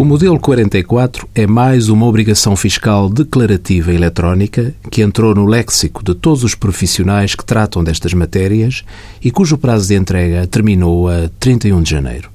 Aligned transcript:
O 0.00 0.04
modelo 0.10 0.40
44 0.40 1.28
é 1.34 1.46
mais 1.46 1.90
uma 1.90 2.06
obrigação 2.06 2.56
fiscal 2.56 3.10
declarativa 3.10 3.92
eletrónica 3.92 4.74
que 4.90 5.02
entrou 5.02 5.34
no 5.34 5.44
léxico 5.44 6.02
de 6.02 6.14
todos 6.14 6.42
os 6.42 6.54
profissionais 6.54 7.34
que 7.34 7.44
tratam 7.44 7.84
destas 7.84 8.14
matérias 8.14 8.82
e 9.22 9.30
cujo 9.30 9.58
prazo 9.58 9.88
de 9.88 9.96
entrega 9.96 10.46
terminou 10.46 11.06
a 11.06 11.28
31 11.38 11.82
de 11.82 11.90
janeiro. 11.90 12.30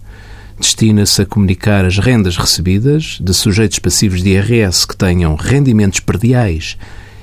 Destina-se 0.60 1.24
a 1.24 1.26
comunicar 1.26 1.86
as 1.86 1.98
rendas 1.98 2.38
recebidas 2.38 3.18
de 3.20 3.34
sujeitos 3.34 3.80
passivos 3.80 4.22
de 4.22 4.30
IRS 4.30 4.86
que 4.86 4.96
tenham 4.96 5.34
rendimentos 5.34 6.00
perdiais 6.00 6.78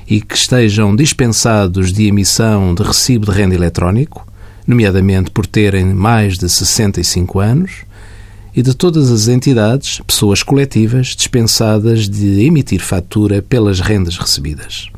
e 0.09 0.21
que 0.21 0.35
estejam 0.35 0.97
dispensados 0.97 1.93
de 1.93 2.09
emissão 2.09 2.75
de 2.75 2.83
recibo 2.83 3.27
de 3.27 3.31
renda 3.31 3.55
eletrónico, 3.55 4.27
nomeadamente 4.67 5.31
por 5.31 5.47
terem 5.47 5.95
mais 5.95 6.37
de 6.37 6.49
65 6.49 7.39
anos, 7.39 7.92
e 8.55 8.63
de 8.63 8.75
todas 8.75 9.11
as 9.11 9.29
entidades, 9.29 10.01
pessoas 10.07 10.43
coletivas, 10.43 11.09
dispensadas 11.09 12.09
de 12.09 12.45
emitir 12.45 12.81
fatura 12.81 13.41
pelas 13.41 13.81
rendas 13.81 14.17
recebidas. 14.17 14.91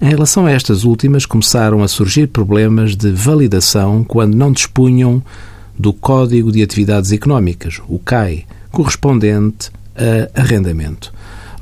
Em 0.00 0.08
relação 0.08 0.44
a 0.44 0.50
estas 0.50 0.84
últimas, 0.84 1.24
começaram 1.24 1.82
a 1.82 1.88
surgir 1.88 2.28
problemas 2.28 2.94
de 2.94 3.10
validação 3.10 4.04
quando 4.04 4.34
não 4.34 4.52
dispunham 4.52 5.22
do 5.78 5.92
Código 5.92 6.52
de 6.52 6.62
Atividades 6.62 7.12
Económicas, 7.12 7.80
o 7.88 7.98
CAI, 7.98 8.44
correspondente 8.70 9.70
a 9.96 10.40
arrendamento. 10.40 11.12